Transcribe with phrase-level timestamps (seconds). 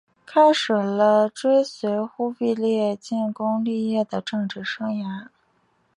[0.25, 5.27] 开始了追随忽必烈建功立业的政治生涯。